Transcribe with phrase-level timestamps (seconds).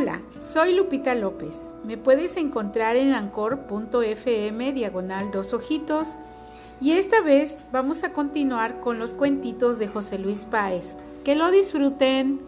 [0.00, 1.56] Hola, soy Lupita López.
[1.82, 6.14] Me puedes encontrar en ancor.fm diagonal dos ojitos
[6.80, 10.96] y esta vez vamos a continuar con los cuentitos de José Luis Páez.
[11.24, 12.38] Que lo disfruten.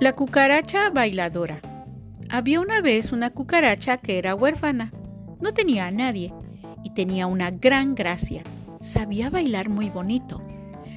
[0.00, 1.73] La cucaracha bailadora.
[2.34, 4.92] Había una vez una cucaracha que era huérfana.
[5.40, 6.34] No tenía a nadie
[6.82, 8.42] y tenía una gran gracia.
[8.80, 10.42] Sabía bailar muy bonito.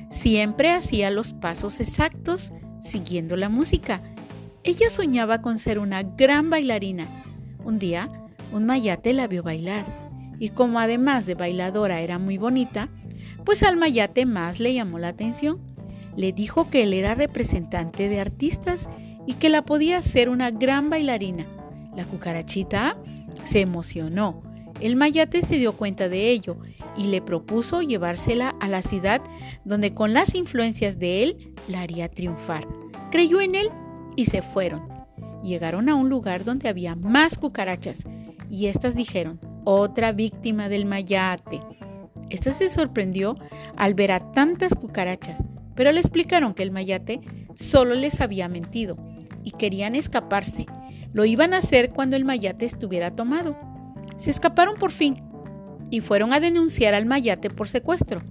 [0.10, 4.02] Siempre hacía los pasos exactos siguiendo la música.
[4.64, 7.08] Ella soñaba con ser una gran bailarina.
[7.64, 8.10] Un día,
[8.52, 9.86] un mayate la vio bailar
[10.40, 12.90] y como además de bailadora era muy bonita,
[13.46, 15.60] pues al mayate más le llamó la atención
[16.18, 18.90] le dijo que él era representante de artistas
[19.28, 21.46] y que la podía hacer una gran bailarina.
[21.96, 22.98] La cucarachita
[23.44, 24.42] se emocionó.
[24.80, 26.58] El mayate se dio cuenta de ello
[26.98, 29.22] y le propuso llevársela a la ciudad
[29.66, 32.66] donde con las influencias de él la haría triunfar.
[33.12, 33.70] Creyó en él
[34.16, 34.88] y se fueron.
[35.44, 38.06] Llegaron a un lugar donde había más cucarachas
[38.50, 41.60] y éstas dijeron, otra víctima del mayate.
[42.30, 43.36] Esta se sorprendió
[43.76, 45.44] al ver a tantas cucarachas
[45.78, 47.22] pero le explicaron que el mayate
[47.54, 48.98] solo les había mentido
[49.48, 50.66] y querían escaparse.
[51.14, 53.58] Lo iban a hacer cuando el mayate estuviera tomado.
[54.18, 55.24] Se escaparon por fin
[55.90, 58.22] y fueron a denunciar al mayate por secuestro.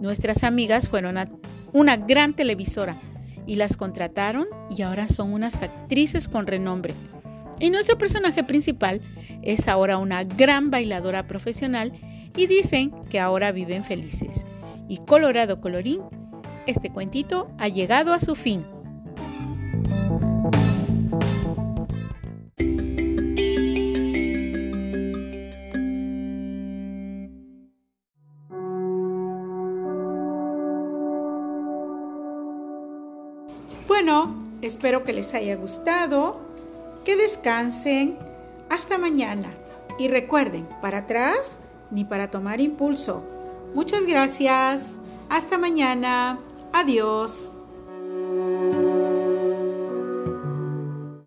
[0.00, 1.28] Nuestras amigas fueron a
[1.72, 3.00] una gran televisora
[3.48, 6.94] y las contrataron y ahora son unas actrices con renombre.
[7.58, 9.00] Y nuestro personaje principal
[9.42, 11.90] es ahora una gran bailadora profesional
[12.36, 14.46] y dicen que ahora viven felices.
[14.88, 16.00] Y Colorado Colorín
[16.66, 18.64] este cuentito ha llegado a su fin.
[33.90, 36.38] Bueno, espero que les haya gustado,
[37.04, 38.16] que descansen,
[38.68, 39.48] hasta mañana
[39.98, 41.58] y recuerden, para atrás
[41.90, 43.24] ni para tomar impulso.
[43.74, 44.92] Muchas gracias,
[45.28, 46.38] hasta mañana.
[46.72, 47.52] Adiós.